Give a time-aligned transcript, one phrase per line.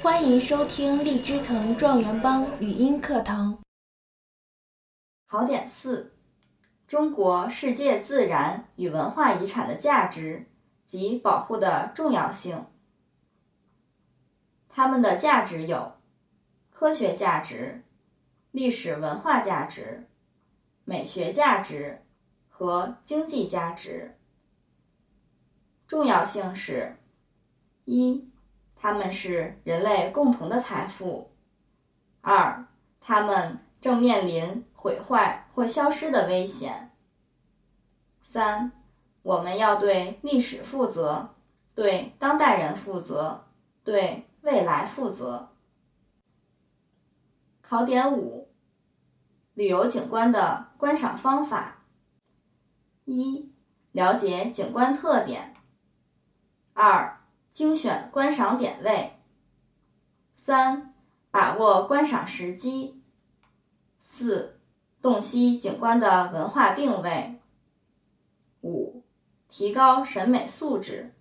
[0.00, 3.58] 欢迎收听荔枝藤状元帮语音课堂。
[5.26, 6.12] 考点四：
[6.86, 10.46] 中国世界自然与文化遗产的价值
[10.86, 12.66] 及保护的重要性。
[14.68, 15.96] 它们的价值有：
[16.70, 17.82] 科学价值、
[18.52, 20.06] 历史文化价值、
[20.84, 22.04] 美学价值
[22.48, 24.16] 和经济价值。
[25.88, 26.96] 重要性是：
[27.84, 28.30] 一。
[28.80, 31.32] 它们是人类共同的财富。
[32.20, 32.66] 二，
[33.00, 36.92] 它们正面临毁坏或消失的危险。
[38.20, 38.70] 三，
[39.22, 41.34] 我们要对历史负责，
[41.74, 43.46] 对当代人负责，
[43.82, 45.48] 对未来负责。
[47.60, 48.48] 考点五：
[49.54, 51.84] 旅游景观的观赏方法。
[53.04, 53.52] 一，
[53.92, 55.54] 了解景观特点。
[56.74, 57.17] 二。
[57.58, 59.18] 精选观赏点位，
[60.32, 60.94] 三，
[61.32, 63.02] 把握观赏时机，
[63.98, 64.60] 四，
[65.02, 67.40] 洞悉景观的文化定位，
[68.60, 69.02] 五，
[69.48, 71.12] 提高审美素质。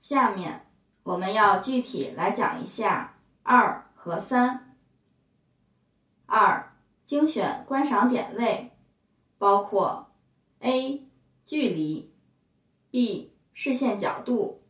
[0.00, 0.66] 下面
[1.04, 4.76] 我们要具体来讲一下二和三。
[6.26, 8.72] 二，精选观赏点位，
[9.38, 10.10] 包括
[10.58, 11.06] A
[11.44, 12.12] 距离
[12.90, 14.62] ，B 视线角度。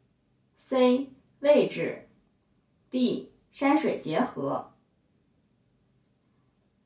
[0.66, 2.08] C 位置
[2.88, 4.72] ，D 山水结合。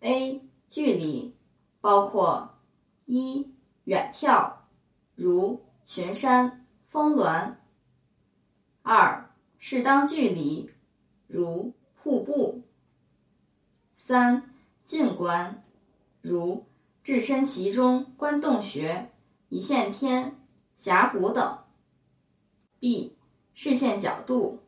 [0.00, 1.36] A 距离
[1.80, 2.58] 包括
[3.04, 4.52] 一远眺，
[5.14, 7.54] 如群山、峰峦；
[8.82, 10.68] 二适当距离，
[11.28, 12.64] 如瀑布；
[13.94, 15.62] 三近观，
[16.20, 16.66] 如
[17.04, 19.12] 置身其中观洞穴、
[19.48, 21.60] 一线天、峡谷等。
[22.80, 23.16] B
[23.60, 24.62] 视线角度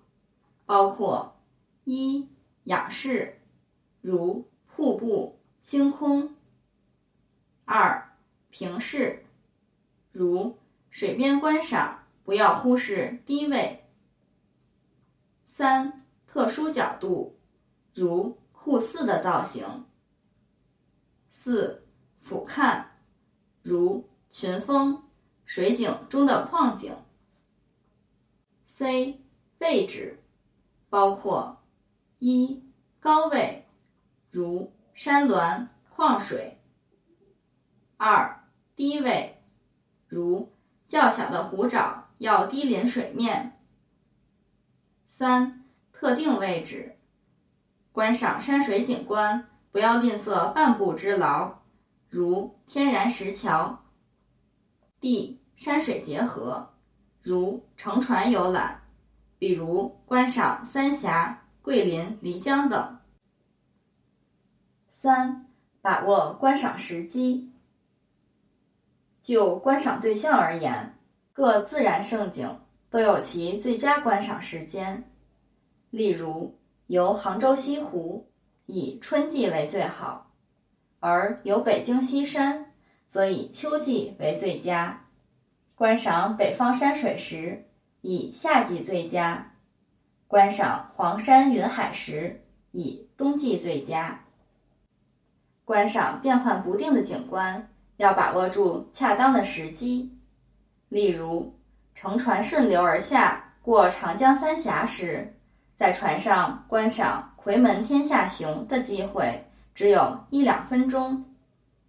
[0.66, 1.36] 包括
[1.84, 2.28] 一
[2.64, 3.40] 仰视，
[4.00, 6.30] 如瀑布、星空；
[7.64, 8.16] 二
[8.50, 9.24] 平视，
[10.10, 10.58] 如
[10.90, 13.78] 水边观赏，不要忽视低位；
[15.46, 17.38] 三特殊角度，
[17.94, 19.84] 如酷似的造型；
[21.30, 21.86] 四
[22.18, 22.86] 俯瞰，
[23.62, 25.04] 如群峰、
[25.44, 26.92] 水景中的矿景。
[28.80, 29.20] C
[29.58, 30.22] 位置
[30.88, 31.60] 包括
[32.18, 32.64] 一
[32.98, 33.66] 高位，
[34.30, 36.56] 如山峦、矿水；
[37.98, 39.36] 二低位，
[40.08, 40.50] 如
[40.88, 43.50] 较小的湖沼要低临水面；
[45.06, 45.62] 三
[45.92, 46.96] 特定位置，
[47.92, 51.58] 观赏山水景观不要吝啬半步之劳，
[52.08, 53.84] 如天然石桥
[55.02, 56.79] ；D 山水结合。
[57.22, 58.82] 如乘船游览，
[59.38, 62.98] 比如观赏三峡、桂林、漓江等。
[64.90, 65.46] 三、
[65.80, 67.52] 把握观赏时机。
[69.20, 70.98] 就观赏对象而言，
[71.32, 75.04] 各自然胜景都有其最佳观赏时间。
[75.90, 78.30] 例如，游杭州西湖
[78.64, 80.32] 以春季为最好，
[81.00, 82.72] 而游北京西山
[83.08, 85.06] 则以秋季为最佳。
[85.80, 87.64] 观赏北方山水时，
[88.02, 89.42] 以夏季最佳；
[90.28, 92.38] 观赏黄山云海时，
[92.70, 94.20] 以冬季最佳。
[95.64, 100.14] 观赏变幻不定的景观，要把握住恰当的时机。
[100.90, 101.58] 例如，
[101.94, 105.34] 乘船顺流而下过长江三峡时，
[105.76, 109.42] 在船上观赏“夔门天下雄”的机会
[109.74, 111.24] 只有一两分钟；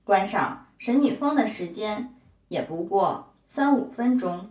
[0.06, 2.16] 观赏神女峰的时间
[2.48, 3.28] 也不过。
[3.54, 4.50] 三五分钟。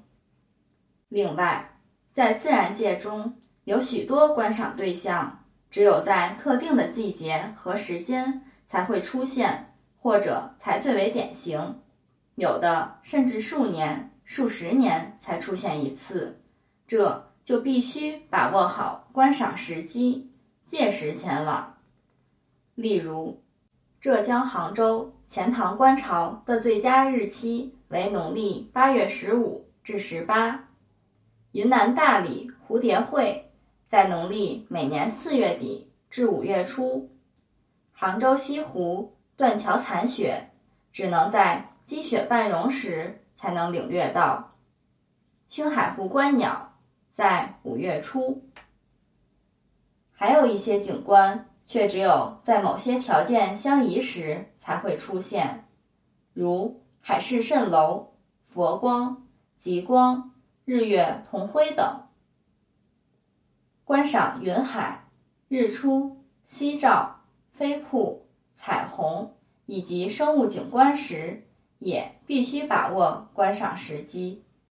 [1.09, 1.78] 另外，
[2.12, 3.34] 在自然界中
[3.65, 11.81] 有许多观赏对象，只有在特定的季节和时间才会出现，或者才最为典型；
[12.34, 16.43] 有的甚至数年、数十年才出现一次，
[16.87, 20.31] 这就必须把握好观赏时机，
[20.67, 21.79] 届时前往。
[22.75, 23.43] 例如，
[23.99, 27.77] 浙江杭州钱塘观潮的最佳日期。
[27.87, 30.69] 为农历八月十五至十八，
[31.53, 33.53] 云南大理蝴蝶会
[33.87, 37.11] 在农历每年四月底至五月初，
[37.93, 40.50] 杭州西湖断桥残雪
[40.93, 44.53] 只能在积雪半融时才能领略到，
[45.47, 46.73] 青海湖观鸟
[47.12, 48.44] 在五月初，
[50.12, 55.69] 还有一些景观却只有在某些条件相宜时才会出现，
[56.32, 56.82] 如。
[57.00, 58.14] 海市蜃楼、
[58.49, 60.32] 佛光、极光、
[60.64, 62.08] 日月同辉等。
[63.84, 65.08] 观赏云海、
[65.46, 67.20] 日出、夕照、
[67.52, 68.26] 飞瀑、
[68.56, 69.37] 彩虹
[69.67, 71.46] 以及生物景观时，
[71.78, 74.43] 也必须把握观赏时机。